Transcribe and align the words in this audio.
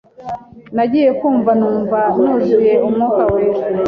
Nagiye 0.75 1.09
kumva 1.19 1.51
numva 1.59 1.99
nuzuye 2.21 2.73
umwuka 2.87 3.21
wera 3.33 3.61